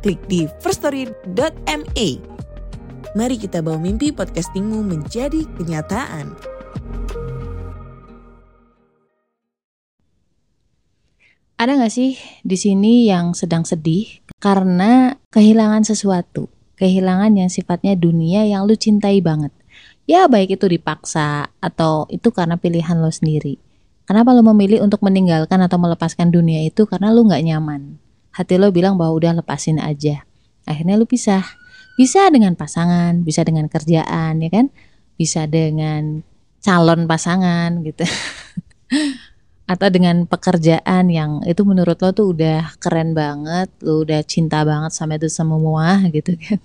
klik 0.00 0.20
di 0.26 0.48
firststory.me. 0.64 2.08
Mari 3.10 3.36
kita 3.36 3.60
bawa 3.60 3.76
mimpi 3.76 4.10
podcastingmu 4.10 4.80
menjadi 4.80 5.44
kenyataan. 5.60 6.32
Ada 11.60 11.76
nggak 11.76 11.92
sih 11.92 12.16
di 12.40 12.56
sini 12.56 13.04
yang 13.04 13.36
sedang 13.36 13.68
sedih 13.68 14.08
karena 14.40 15.20
kehilangan 15.28 15.84
sesuatu, 15.84 16.48
kehilangan 16.80 17.36
yang 17.36 17.52
sifatnya 17.52 17.92
dunia 18.00 18.48
yang 18.48 18.64
lu 18.64 18.72
cintai 18.72 19.20
banget? 19.20 19.52
Ya 20.08 20.24
baik 20.24 20.56
itu 20.56 20.64
dipaksa 20.64 21.52
atau 21.60 22.08
itu 22.08 22.32
karena 22.32 22.56
pilihan 22.56 22.96
lo 22.96 23.12
sendiri. 23.12 23.60
Kenapa 24.08 24.32
lo 24.32 24.40
memilih 24.40 24.80
untuk 24.80 25.04
meninggalkan 25.04 25.60
atau 25.60 25.76
melepaskan 25.76 26.32
dunia 26.32 26.64
itu 26.64 26.88
karena 26.88 27.12
lu 27.12 27.28
nggak 27.28 27.44
nyaman? 27.44 28.00
Hati 28.30 28.58
lo 28.58 28.70
bilang 28.70 28.94
bahwa 28.94 29.16
udah 29.16 29.32
lepasin 29.42 29.82
aja. 29.82 30.22
Akhirnya 30.66 30.96
lu 30.98 31.06
pisah. 31.06 31.42
Bisa 31.98 32.32
dengan 32.32 32.56
pasangan, 32.56 33.26
bisa 33.26 33.44
dengan 33.44 33.68
kerjaan, 33.68 34.40
ya 34.40 34.50
kan? 34.50 34.72
Bisa 35.20 35.44
dengan 35.44 36.24
calon 36.64 37.04
pasangan 37.04 37.84
gitu. 37.84 38.04
atau 39.70 39.86
dengan 39.86 40.26
pekerjaan 40.26 41.06
yang 41.14 41.46
itu 41.46 41.62
menurut 41.62 41.94
lo 42.02 42.10
tuh 42.10 42.34
udah 42.34 42.74
keren 42.82 43.14
banget, 43.14 43.70
lo 43.86 44.02
udah 44.02 44.18
cinta 44.26 44.66
banget 44.66 44.90
sama 44.90 45.14
itu 45.14 45.30
semua 45.30 46.02
gitu 46.10 46.34
kan. 46.34 46.58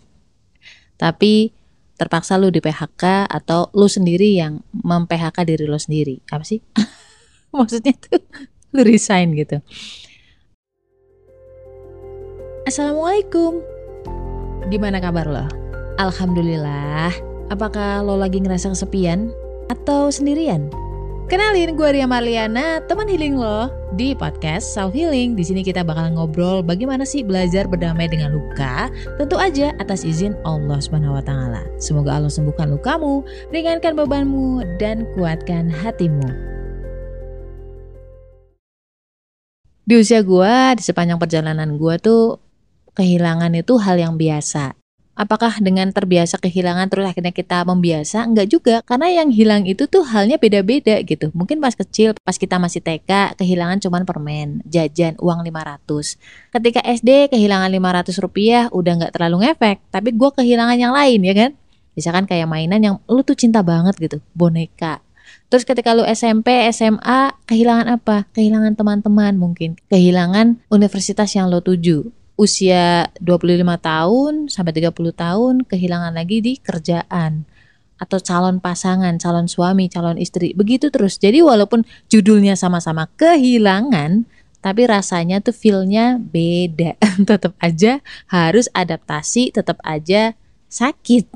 Tapi 0.97 1.53
terpaksa 2.01 2.33
lu 2.41 2.49
di 2.49 2.65
PHK 2.65 3.29
atau 3.29 3.69
lu 3.77 3.85
sendiri 3.85 4.41
yang 4.41 4.57
mem-PHK 4.73 5.37
diri 5.45 5.69
lo 5.69 5.77
sendiri. 5.77 6.17
Apa 6.33 6.41
sih? 6.41 6.65
Maksudnya 7.53 7.93
tuh 7.93 8.25
lu 8.73 8.81
resign 8.81 9.37
gitu. 9.37 9.61
Assalamualaikum. 12.65 13.61
Gimana 14.73 14.97
kabar 14.97 15.29
lo? 15.29 15.45
Alhamdulillah. 16.01 17.13
Apakah 17.53 18.01
lo 18.01 18.17
lagi 18.17 18.41
ngerasa 18.41 18.73
kesepian 18.73 19.29
atau 19.69 20.09
sendirian? 20.09 20.73
Kenalin, 21.29 21.77
gue 21.77 21.89
Ria 21.93 22.09
Marliana, 22.09 22.81
teman 22.89 23.05
healing 23.05 23.37
lo 23.37 23.69
di 23.93 24.17
podcast 24.17 24.73
Self 24.73 24.97
Healing. 24.97 25.37
Di 25.37 25.45
sini 25.45 25.61
kita 25.61 25.85
bakal 25.85 26.17
ngobrol 26.17 26.65
bagaimana 26.65 27.05
sih 27.05 27.21
belajar 27.21 27.69
berdamai 27.69 28.09
dengan 28.09 28.33
luka. 28.33 28.89
Tentu 29.21 29.37
aja 29.37 29.69
atas 29.77 30.01
izin 30.01 30.33
Allah 30.41 30.81
Subhanahu. 30.81 31.21
Semoga 31.77 32.17
Allah 32.17 32.33
sembuhkan 32.33 32.73
lukamu, 32.73 33.21
ringankan 33.53 33.93
bebanmu 33.93 34.65
dan 34.81 35.05
kuatkan 35.13 35.69
hatimu. 35.69 36.33
Di 39.85 40.01
usia 40.01 40.25
gue, 40.25 40.53
di 40.73 40.81
sepanjang 40.81 41.21
perjalanan 41.21 41.77
gue 41.77 42.01
tuh 42.01 42.41
kehilangan 42.95 43.51
itu 43.53 43.75
hal 43.77 43.99
yang 43.99 44.15
biasa 44.15 44.73
apakah 45.15 45.57
dengan 45.63 45.89
terbiasa 45.89 46.37
kehilangan 46.37 46.91
terus 46.91 47.07
akhirnya 47.07 47.31
kita 47.31 47.63
membiasa? 47.63 48.27
Enggak 48.27 48.47
juga, 48.51 48.75
karena 48.83 49.23
yang 49.23 49.31
hilang 49.31 49.63
itu 49.63 49.87
tuh 49.87 50.03
halnya 50.03 50.35
beda-beda 50.35 50.99
gitu. 51.01 51.31
Mungkin 51.31 51.63
pas 51.63 51.73
kecil, 51.73 52.13
pas 52.21 52.35
kita 52.35 52.59
masih 52.59 52.83
TK, 52.83 53.39
kehilangan 53.39 53.79
cuman 53.81 54.03
permen, 54.03 54.61
jajan, 54.67 55.15
uang 55.17 55.41
500. 55.41 56.19
Ketika 56.51 56.83
SD, 56.83 57.31
kehilangan 57.31 57.71
500 57.71 58.19
rupiah 58.21 58.67
udah 58.69 58.91
nggak 59.01 59.13
terlalu 59.15 59.47
ngefek, 59.47 59.81
tapi 59.89 60.13
gue 60.13 60.29
kehilangan 60.35 60.77
yang 60.77 60.93
lain 60.93 61.19
ya 61.23 61.33
kan? 61.33 61.51
Misalkan 61.95 62.27
kayak 62.27 62.51
mainan 62.51 62.83
yang 62.83 62.95
lu 63.07 63.23
tuh 63.23 63.39
cinta 63.39 63.63
banget 63.63 63.95
gitu, 63.95 64.19
boneka. 64.35 64.99
Terus 65.47 65.63
ketika 65.63 65.95
lu 65.95 66.03
SMP, 66.03 66.67
SMA, 66.75 67.31
kehilangan 67.47 67.87
apa? 67.87 68.27
Kehilangan 68.35 68.75
teman-teman 68.75 69.39
mungkin. 69.39 69.79
Kehilangan 69.87 70.59
universitas 70.67 71.31
yang 71.33 71.47
lo 71.47 71.63
tuju 71.63 72.24
usia 72.35 73.07
25 73.23 73.63
tahun 73.79 74.33
sampai 74.51 74.73
30 74.75 74.91
tahun 75.15 75.55
kehilangan 75.63 76.13
lagi 76.15 76.43
di 76.43 76.53
kerjaan 76.59 77.47
atau 77.95 78.19
calon 78.19 78.59
pasangan, 78.59 79.15
calon 79.15 79.47
suami, 79.47 79.87
calon 79.87 80.19
istri. 80.19 80.51
Begitu 80.51 80.91
terus. 80.91 81.15
Jadi 81.15 81.39
walaupun 81.39 81.87
judulnya 82.11 82.59
sama-sama 82.59 83.07
kehilangan, 83.15 84.27
tapi 84.59 84.83
rasanya 84.83 85.39
tuh 85.39 85.55
feel-nya 85.55 86.19
beda. 86.19 86.99
tetap 87.29 87.55
aja 87.63 88.03
harus 88.27 88.67
adaptasi, 88.75 89.55
tetap 89.55 89.79
aja 89.87 90.35
sakit. 90.67 91.31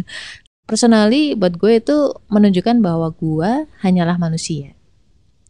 Personally 0.68 1.36
buat 1.36 1.60
gue 1.60 1.84
itu 1.84 2.16
menunjukkan 2.32 2.80
bahwa 2.80 3.12
gue 3.12 3.68
hanyalah 3.84 4.16
manusia. 4.16 4.72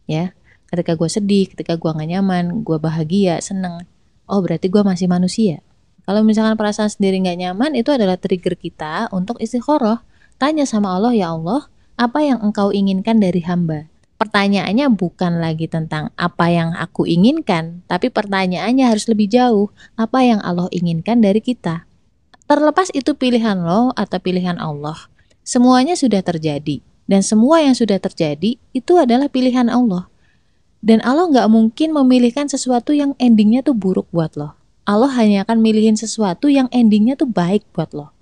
Ya, 0.03 0.35
ketika 0.67 0.99
gue 0.99 1.07
sedih, 1.07 1.47
ketika 1.47 1.79
gue 1.79 1.87
gak 1.87 2.09
nyaman, 2.11 2.67
gue 2.67 2.75
bahagia, 2.75 3.39
seneng, 3.39 3.87
oh 4.25 4.41
berarti 4.41 4.67
gue 4.69 4.81
masih 4.81 5.09
manusia. 5.09 5.61
Kalau 6.05 6.21
misalkan 6.21 6.53
perasaan 6.53 6.93
sendiri 6.93 7.17
nggak 7.25 7.39
nyaman, 7.41 7.71
itu 7.73 7.89
adalah 7.89 8.17
trigger 8.21 8.53
kita 8.53 9.09
untuk 9.09 9.41
istikharah. 9.41 10.05
Tanya 10.37 10.69
sama 10.69 10.93
Allah, 10.93 11.17
ya 11.17 11.33
Allah, 11.33 11.65
apa 11.97 12.21
yang 12.21 12.43
engkau 12.45 12.69
inginkan 12.69 13.17
dari 13.17 13.41
hamba? 13.41 13.89
Pertanyaannya 14.15 14.87
bukan 14.95 15.43
lagi 15.43 15.67
tentang 15.67 16.13
apa 16.15 16.47
yang 16.47 16.71
aku 16.77 17.03
inginkan, 17.09 17.83
tapi 17.89 18.07
pertanyaannya 18.13 18.85
harus 18.87 19.09
lebih 19.11 19.27
jauh, 19.27 19.73
apa 19.99 20.23
yang 20.23 20.39
Allah 20.39 20.69
inginkan 20.71 21.19
dari 21.19 21.43
kita. 21.43 21.83
Terlepas 22.45 22.93
itu 22.93 23.17
pilihan 23.17 23.57
lo 23.65 23.89
atau 23.97 24.21
pilihan 24.21 24.61
Allah, 24.61 25.09
semuanya 25.41 25.97
sudah 25.97 26.21
terjadi. 26.21 26.85
Dan 27.05 27.21
semua 27.21 27.61
yang 27.61 27.77
sudah 27.77 28.01
terjadi 28.01 28.57
itu 28.73 28.93
adalah 28.97 29.29
pilihan 29.29 29.69
Allah. 29.69 30.09
Dan 30.85 31.01
Allah 31.01 31.25
nggak 31.33 31.49
mungkin 31.49 31.97
memilihkan 31.97 32.45
sesuatu 32.45 32.93
yang 32.93 33.17
endingnya 33.17 33.65
tuh 33.65 33.73
buruk 33.73 34.05
buat 34.13 34.37
lo. 34.37 34.53
Allah 34.85 35.09
hanya 35.17 35.41
akan 35.41 35.65
milihin 35.65 35.97
sesuatu 35.97 36.45
yang 36.45 36.69
endingnya 36.69 37.17
tuh 37.17 37.25
baik 37.25 37.65
buat 37.73 37.89
lo. 37.97 38.13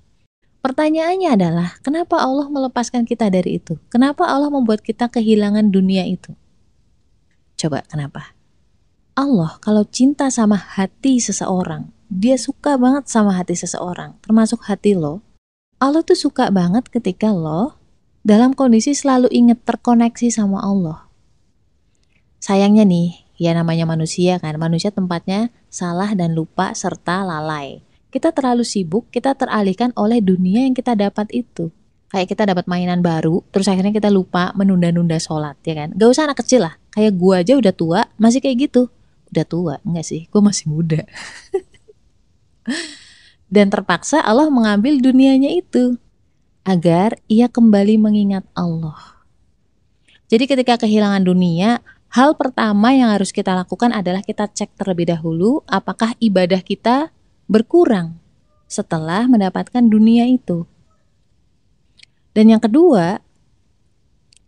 Pertanyaannya 0.63 1.28
adalah, 1.35 1.75
kenapa 1.84 2.23
Allah 2.23 2.47
melepaskan 2.47 3.03
kita 3.03 3.28
dari 3.28 3.59
itu? 3.59 3.75
Kenapa 3.91 4.23
Allah 4.31 4.47
membuat 4.47 4.79
kita 4.79 5.12
kehilangan 5.12 5.75
dunia 5.75 6.07
itu? 6.07 6.31
Coba 7.59 7.84
kenapa? 7.84 8.31
Allah 9.13 9.59
kalau 9.59 9.84
cinta 9.84 10.31
sama 10.31 10.56
hati 10.56 11.19
seseorang, 11.19 11.91
dia 12.07 12.40
suka 12.40 12.79
banget 12.79 13.12
sama 13.12 13.35
hati 13.35 13.59
seseorang, 13.59 14.16
termasuk 14.23 14.63
hati 14.63 14.96
lo. 14.96 15.19
Allah 15.84 16.00
tuh 16.00 16.16
suka 16.16 16.47
banget 16.47 16.88
ketika 16.88 17.35
lo 17.35 17.75
dalam 18.23 18.56
kondisi 18.56 18.96
selalu 18.96 19.28
inget 19.35 19.68
terkoneksi 19.68 20.31
sama 20.31 20.63
Allah. 20.63 21.12
Sayangnya 22.44 22.84
nih, 22.84 23.24
ya 23.40 23.56
namanya 23.56 23.88
manusia 23.88 24.36
kan, 24.36 24.59
manusia 24.59 24.92
tempatnya 24.92 25.48
salah 25.72 26.12
dan 26.12 26.36
lupa 26.36 26.76
serta 26.76 27.24
lalai. 27.24 27.80
Kita 28.12 28.36
terlalu 28.36 28.68
sibuk, 28.68 29.08
kita 29.16 29.31
teralihkan 29.31 29.96
oleh 29.96 30.20
dunia 30.20 30.68
yang 30.68 30.76
kita 30.76 30.92
dapat 30.92 31.32
itu. 31.32 31.72
Kayak 32.12 32.36
kita 32.36 32.44
dapat 32.52 32.68
mainan 32.68 33.00
baru, 33.00 33.48
terus 33.48 33.72
akhirnya 33.72 33.96
kita 33.96 34.12
lupa 34.12 34.52
menunda-nunda 34.59 35.24
sholat, 35.24 35.56
ya 35.64 35.88
kan? 35.88 35.96
Gak 35.96 36.09
usah 36.12 36.28
anak 36.28 36.44
kecil 36.44 36.68
lah, 36.68 36.76
kayak 36.92 37.16
gua 37.16 37.48
aja 37.48 37.56
udah 37.56 37.72
tua, 37.72 38.12
masih 38.20 38.44
kayak 38.44 38.68
gitu. 38.68 38.92
Udah 39.32 39.46
tua, 39.48 39.74
enggak 39.88 40.03
sih, 40.03 40.28
gua 40.28 40.44
masih 40.44 40.68
muda. 40.68 41.00
dan 43.56 43.72
terpaksa 43.72 44.20
Allah 44.20 44.52
mengambil 44.52 45.00
dunianya 45.00 45.47
itu 45.47 45.96
agar 46.67 47.16
ia 47.32 47.47
kembali 47.47 47.96
mengingat 47.96 48.44
Allah. 48.52 49.00
Jadi 50.28 50.44
ketika 50.44 50.82
kehilangan 50.82 51.23
dunia, 51.23 51.79
Hal 52.14 52.38
pertama 52.38 52.94
yang 52.94 53.10
harus 53.10 53.34
kita 53.34 53.58
lakukan 53.58 53.90
adalah 53.90 54.22
kita 54.22 54.46
cek 54.46 54.78
terlebih 54.78 55.10
dahulu 55.10 55.66
apakah 55.66 56.14
ibadah 56.22 56.62
kita 56.62 57.10
berkurang 57.50 58.22
setelah 58.70 59.26
mendapatkan 59.26 59.82
dunia 59.82 60.30
itu. 60.30 60.70
Dan 62.38 62.54
yang 62.54 62.62
kedua, 62.62 63.18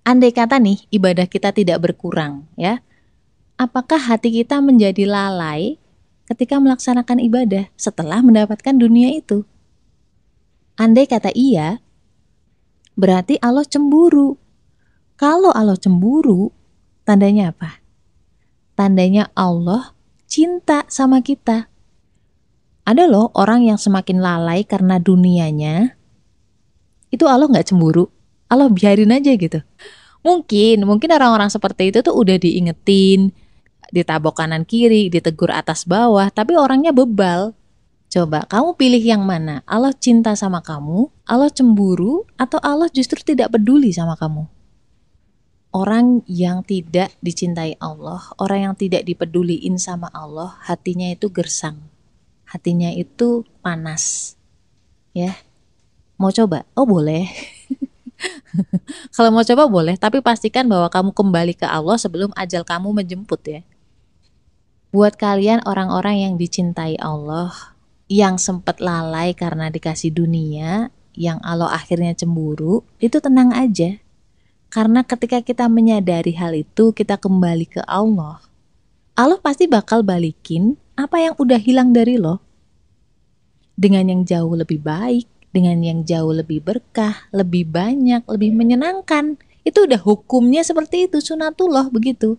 andai 0.06 0.30
kata 0.30 0.62
nih 0.62 0.86
ibadah 0.94 1.26
kita 1.26 1.50
tidak 1.58 1.82
berkurang 1.82 2.46
ya, 2.54 2.86
apakah 3.58 3.98
hati 3.98 4.30
kita 4.30 4.62
menjadi 4.62 5.10
lalai 5.10 5.82
ketika 6.30 6.62
melaksanakan 6.62 7.18
ibadah 7.18 7.66
setelah 7.74 8.22
mendapatkan 8.22 8.78
dunia 8.78 9.10
itu? 9.10 9.42
Andai 10.78 11.10
kata 11.10 11.34
iya, 11.34 11.82
berarti 12.94 13.42
Allah 13.42 13.66
cemburu. 13.66 14.38
Kalau 15.18 15.50
Allah 15.50 15.82
cemburu, 15.82 16.54
Tandanya 17.06 17.54
apa? 17.54 17.86
Tandanya 18.74 19.30
Allah 19.38 19.94
cinta 20.25 20.90
sama 20.90 21.22
kita. 21.22 21.69
Ada 22.81 23.06
loh 23.06 23.30
orang 23.38 23.66
yang 23.66 23.78
semakin 23.78 24.22
lalai 24.22 24.66
karena 24.66 24.98
dunianya, 24.98 25.98
itu 27.13 27.25
Allah 27.30 27.46
nggak 27.46 27.69
cemburu. 27.69 28.10
Allah 28.50 28.69
biarin 28.74 29.13
aja 29.13 29.34
gitu. 29.38 29.62
Mungkin, 30.25 30.81
mungkin 30.90 31.10
orang-orang 31.13 31.54
seperti 31.54 31.94
itu 31.94 32.02
tuh 32.02 32.18
udah 32.18 32.42
diingetin, 32.42 33.30
ditabok 33.94 34.42
kanan 34.42 34.66
kiri, 34.66 35.13
ditegur 35.13 35.54
atas 35.54 35.86
bawah, 35.86 36.30
tapi 36.34 36.57
orangnya 36.57 36.90
bebal. 36.90 37.54
Coba 38.10 38.50
kamu 38.50 38.74
pilih 38.78 39.02
yang 39.02 39.22
mana? 39.22 39.62
Allah 39.69 39.94
cinta 39.94 40.34
sama 40.34 40.66
kamu, 40.66 41.10
Allah 41.30 41.54
cemburu, 41.54 42.25
atau 42.38 42.57
Allah 42.66 42.90
justru 42.90 43.22
tidak 43.22 43.54
peduli 43.54 43.94
sama 43.94 44.18
kamu? 44.18 44.55
Orang 45.75 46.24
yang 46.24 46.63
tidak 46.63 47.12
dicintai 47.19 47.75
Allah, 47.83 48.24
orang 48.39 48.72
yang 48.72 48.75
tidak 48.80 49.04
dipeduliin 49.04 49.75
sama 49.75 50.07
Allah, 50.16 50.56
hatinya 50.63 51.12
itu 51.12 51.27
gersang 51.27 51.92
hatinya 52.56 52.94
itu 52.94 53.44
panas. 53.60 54.38
Ya. 55.12 55.36
Mau 56.16 56.31
coba? 56.31 56.63
Oh, 56.77 56.88
boleh. 56.88 57.27
Kalau 59.16 59.30
mau 59.36 59.44
coba 59.44 59.68
boleh, 59.68 60.00
tapi 60.00 60.24
pastikan 60.24 60.63
bahwa 60.72 60.88
kamu 60.88 61.12
kembali 61.12 61.54
ke 61.60 61.68
Allah 61.68 62.00
sebelum 62.00 62.31
ajal 62.39 62.63
kamu 62.63 62.95
menjemput 62.95 63.42
ya. 63.44 63.62
Buat 64.95 65.19
kalian 65.19 65.68
orang-orang 65.68 66.24
yang 66.24 66.33
dicintai 66.39 66.95
Allah, 67.04 67.51
yang 68.07 68.39
sempat 68.39 68.80
lalai 68.80 69.36
karena 69.36 69.68
dikasih 69.68 70.16
dunia, 70.16 70.88
yang 71.12 71.44
Allah 71.44 71.75
akhirnya 71.75 72.16
cemburu, 72.16 72.88
itu 73.04 73.19
tenang 73.19 73.51
aja. 73.51 74.00
Karena 74.75 75.07
ketika 75.07 75.39
kita 75.39 75.72
menyadari 75.72 76.36
hal 76.36 76.51
itu, 76.51 76.92
kita 76.92 77.16
kembali 77.16 77.63
ke 77.63 77.81
Allah. 77.88 78.44
Allah 79.16 79.39
pasti 79.39 79.72
bakal 79.72 80.04
balikin 80.04 80.75
apa 81.00 81.16
yang 81.24 81.33
udah 81.39 81.56
hilang 81.56 81.95
dari 81.95 82.19
lo 82.19 82.44
dengan 83.80 84.04
yang 84.12 84.27
jauh 84.27 84.51
lebih 84.51 84.83
baik, 84.83 85.31
dengan 85.56 85.80
yang 85.80 86.04
jauh 86.04 86.36
lebih 86.36 86.60
berkah, 86.60 87.31
lebih 87.31 87.72
banyak, 87.72 88.27
lebih 88.27 88.51
menyenangkan. 88.51 89.39
Itu 89.63 89.88
udah 89.88 90.04
hukumnya 90.04 90.60
seperti 90.68 91.07
itu, 91.07 91.24
sunatullah 91.24 91.88
begitu. 91.88 92.36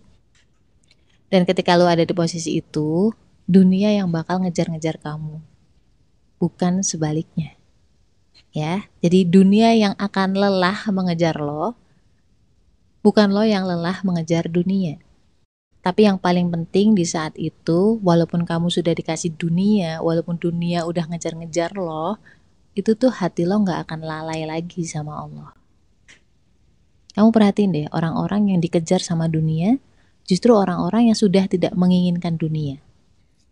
Dan 1.33 1.41
ketika 1.41 1.73
lo 1.73 1.89
ada 1.89 2.05
di 2.05 2.13
posisi 2.13 2.61
itu, 2.61 3.17
dunia 3.49 3.97
yang 3.97 4.13
bakal 4.13 4.45
ngejar-ngejar 4.45 5.01
kamu. 5.01 5.41
Bukan 6.37 6.85
sebaliknya. 6.85 7.57
Ya, 8.53 8.85
jadi 9.01 9.25
dunia 9.25 9.73
yang 9.73 9.93
akan 9.97 10.37
lelah 10.37 10.85
mengejar 10.93 11.41
lo, 11.41 11.73
bukan 13.07 13.31
lo 13.31 13.47
yang 13.47 13.63
lelah 13.63 14.03
mengejar 14.03 14.51
dunia. 14.51 14.99
Tapi 15.79 16.03
yang 16.03 16.19
paling 16.19 16.51
penting 16.51 16.91
di 16.91 17.07
saat 17.07 17.31
itu, 17.39 17.95
walaupun 18.03 18.43
kamu 18.43 18.67
sudah 18.67 18.91
dikasih 18.91 19.31
dunia, 19.39 20.03
walaupun 20.03 20.35
dunia 20.35 20.83
udah 20.83 21.07
ngejar-ngejar 21.07 21.71
lo, 21.79 22.19
itu 22.75 22.99
tuh 22.99 23.07
hati 23.07 23.47
lo 23.47 23.63
nggak 23.63 23.87
akan 23.87 24.03
lalai 24.03 24.43
lagi 24.43 24.83
sama 24.83 25.23
Allah. 25.23 25.55
Kamu 27.15 27.31
perhatiin 27.31 27.71
deh, 27.71 27.87
orang-orang 27.95 28.51
yang 28.51 28.59
dikejar 28.59 28.99
sama 28.99 29.31
dunia, 29.31 29.79
justru 30.27 30.51
orang-orang 30.51 31.07
yang 31.07 31.15
sudah 31.15 31.47
tidak 31.47 31.71
menginginkan 31.79 32.35
dunia. 32.35 32.83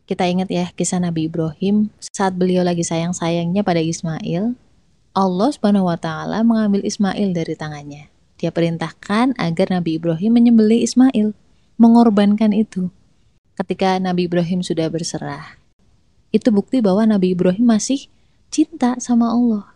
Kita 0.04 0.28
ingat 0.28 0.52
ya 0.52 0.68
kisah 0.76 1.00
Nabi 1.00 1.32
Ibrahim 1.32 1.96
saat 2.04 2.36
beliau 2.36 2.68
lagi 2.68 2.84
sayang-sayangnya 2.84 3.64
pada 3.64 3.80
Ismail, 3.80 4.60
Allah 5.16 5.50
Subhanahu 5.56 5.88
wa 5.88 5.96
taala 5.96 6.44
mengambil 6.44 6.84
Ismail 6.84 7.32
dari 7.32 7.56
tangannya. 7.56 8.15
Dia 8.36 8.52
perintahkan 8.52 9.36
agar 9.40 9.68
Nabi 9.72 9.96
Ibrahim 9.96 10.36
menyembelih 10.36 10.84
Ismail 10.84 11.32
mengorbankan 11.80 12.52
itu 12.52 12.92
ketika 13.56 13.96
Nabi 14.00 14.28
Ibrahim 14.28 14.60
sudah 14.60 14.92
berserah. 14.92 15.56
Itu 16.36 16.52
bukti 16.52 16.84
bahwa 16.84 17.08
Nabi 17.08 17.32
Ibrahim 17.32 17.72
masih 17.72 18.12
cinta 18.52 19.00
sama 19.00 19.32
Allah. 19.32 19.72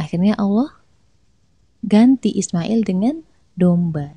Akhirnya 0.00 0.32
Allah 0.40 0.80
ganti 1.84 2.32
Ismail 2.32 2.80
dengan 2.84 3.20
domba. 3.52 4.16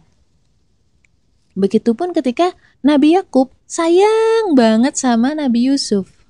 Begitupun 1.53 2.15
ketika 2.15 2.55
Nabi 2.81 3.19
Yakub 3.19 3.51
sayang 3.67 4.55
banget 4.55 4.95
sama 4.95 5.35
Nabi 5.35 5.69
Yusuf. 5.69 6.23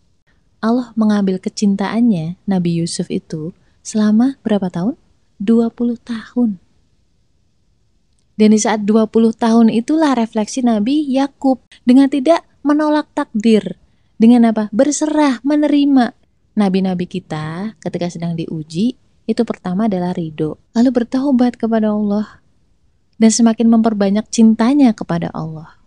Allah 0.64 0.96
mengambil 0.98 1.38
kecintaannya 1.38 2.40
Nabi 2.50 2.82
Yusuf 2.82 3.12
itu 3.14 3.54
selama 3.86 4.40
berapa 4.42 4.72
tahun? 4.72 4.96
20 5.38 6.00
tahun. 6.02 6.63
Dan 8.34 8.50
di 8.54 8.60
saat 8.60 8.82
20 8.86 9.14
tahun 9.38 9.68
itulah 9.70 10.18
refleksi 10.18 10.66
Nabi 10.66 11.06
Yakub 11.06 11.62
dengan 11.86 12.10
tidak 12.10 12.42
menolak 12.66 13.12
takdir. 13.14 13.78
Dengan 14.18 14.50
apa? 14.50 14.74
Berserah, 14.74 15.44
menerima. 15.46 16.16
Nabi-nabi 16.54 17.06
kita 17.10 17.78
ketika 17.82 18.10
sedang 18.10 18.34
diuji, 18.38 18.98
itu 19.30 19.42
pertama 19.46 19.86
adalah 19.86 20.14
ridho. 20.14 20.58
Lalu 20.74 20.90
bertaubat 21.04 21.62
kepada 21.62 21.94
Allah. 21.94 22.42
Dan 23.22 23.30
semakin 23.30 23.70
memperbanyak 23.70 24.26
cintanya 24.34 24.92
kepada 24.98 25.30
Allah. 25.32 25.78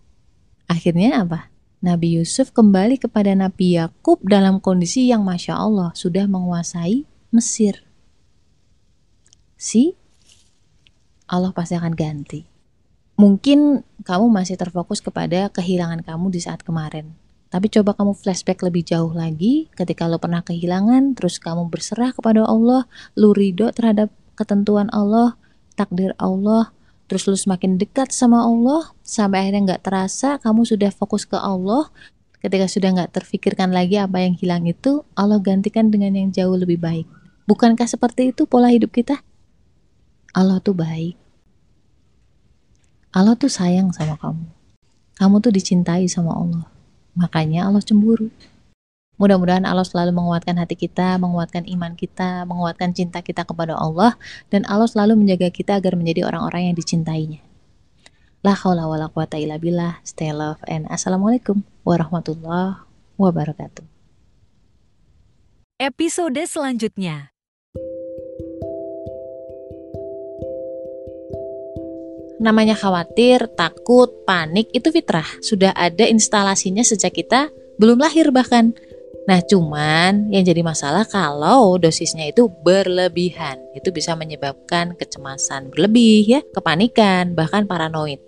Akhirnya 0.70 1.22
apa? 1.22 1.50
Nabi 1.82 2.19
Yusuf 2.19 2.50
kembali 2.50 2.96
kepada 2.96 3.31
Nabi 3.37 3.76
Yakub 3.76 4.19
dalam 4.25 4.58
kondisi 4.62 5.12
yang 5.12 5.22
Masya 5.22 5.54
Allah 5.54 5.90
sudah 5.93 6.25
menguasai 6.26 7.04
Mesir. 7.31 7.84
Si 9.54 9.94
Allah 11.26 11.50
pasti 11.50 11.75
akan 11.75 11.94
ganti. 11.94 12.46
Mungkin 13.17 13.81
kamu 14.05 14.28
masih 14.28 14.61
terfokus 14.61 15.00
kepada 15.00 15.49
kehilangan 15.49 16.05
kamu 16.05 16.31
di 16.31 16.40
saat 16.43 16.61
kemarin. 16.61 17.17
Tapi 17.46 17.73
coba 17.73 17.94
kamu 17.96 18.12
flashback 18.12 18.61
lebih 18.61 18.84
jauh 18.84 19.14
lagi 19.14 19.70
ketika 19.73 20.05
lo 20.11 20.19
pernah 20.19 20.43
kehilangan, 20.43 21.17
terus 21.17 21.38
kamu 21.38 21.70
berserah 21.73 22.12
kepada 22.12 22.44
Allah, 22.44 22.84
lu 23.17 23.32
ridho 23.32 23.70
terhadap 23.73 24.12
ketentuan 24.37 24.90
Allah, 24.93 25.38
takdir 25.78 26.12
Allah, 26.20 26.75
terus 27.06 27.25
lu 27.25 27.38
semakin 27.38 27.79
dekat 27.79 28.12
sama 28.12 28.44
Allah, 28.44 28.93
sampai 29.00 29.46
akhirnya 29.46 29.75
nggak 29.75 29.82
terasa 29.87 30.37
kamu 30.43 30.67
sudah 30.67 30.90
fokus 30.93 31.25
ke 31.25 31.38
Allah, 31.38 31.88
ketika 32.43 32.67
sudah 32.69 32.93
nggak 33.00 33.17
terfikirkan 33.17 33.72
lagi 33.72 33.96
apa 33.96 34.20
yang 34.20 34.34
hilang 34.37 34.67
itu, 34.69 35.06
Allah 35.17 35.40
gantikan 35.40 35.88
dengan 35.88 36.12
yang 36.19 36.34
jauh 36.34 36.58
lebih 36.58 36.82
baik. 36.82 37.06
Bukankah 37.46 37.87
seperti 37.87 38.34
itu 38.34 38.44
pola 38.44 38.75
hidup 38.75 38.90
kita? 38.90 39.22
Allah 40.37 40.61
tuh 40.61 40.77
baik. 40.77 41.17
Allah 43.09 43.33
tuh 43.41 43.49
sayang 43.49 43.88
sama 43.97 44.21
kamu. 44.21 44.44
Kamu 45.17 45.41
tuh 45.41 45.49
dicintai 45.49 46.05
sama 46.12 46.37
Allah. 46.37 46.69
Makanya 47.17 47.65
Allah 47.65 47.81
cemburu. 47.81 48.29
Mudah-mudahan 49.17 49.65
Allah 49.65 49.89
selalu 49.89 50.13
menguatkan 50.13 50.60
hati 50.60 50.77
kita, 50.77 51.17
menguatkan 51.17 51.65
iman 51.65 51.96
kita, 51.96 52.44
menguatkan 52.44 52.93
cinta 52.93 53.25
kita 53.25 53.49
kepada 53.49 53.81
Allah, 53.81 54.20
dan 54.53 54.69
Allah 54.69 54.84
selalu 54.84 55.17
menjaga 55.17 55.49
kita 55.49 55.81
agar 55.81 55.96
menjadi 55.96 56.29
orang-orang 56.29 56.69
yang 56.69 56.77
dicintainya. 56.77 57.41
La 58.44 58.53
haula 58.53 58.84
wa 58.84 59.01
la 59.01 59.08
quwata 59.08 59.41
illa 59.41 59.56
billah. 59.56 60.05
Stay 60.05 60.37
love 60.37 60.60
and 60.69 60.84
assalamualaikum 60.93 61.65
warahmatullahi 61.89 62.84
wabarakatuh. 63.17 63.89
Episode 65.81 66.44
selanjutnya 66.44 67.35
namanya 72.46 72.79
khawatir, 72.79 73.50
takut, 73.58 74.08
panik 74.22 74.70
itu 74.70 74.94
fitrah. 74.94 75.26
Sudah 75.43 75.74
ada 75.74 76.06
instalasinya 76.06 76.86
sejak 76.86 77.19
kita 77.19 77.50
belum 77.82 77.98
lahir 77.98 78.31
bahkan. 78.31 78.70
Nah, 79.26 79.43
cuman 79.43 80.31
yang 80.31 80.46
jadi 80.46 80.62
masalah 80.62 81.03
kalau 81.03 81.74
dosisnya 81.82 82.31
itu 82.31 82.46
berlebihan. 82.46 83.58
Itu 83.74 83.91
bisa 83.91 84.15
menyebabkan 84.15 84.94
kecemasan 84.94 85.74
berlebih 85.74 86.38
ya, 86.38 86.41
kepanikan, 86.55 87.34
bahkan 87.34 87.67
paranoid. 87.67 88.22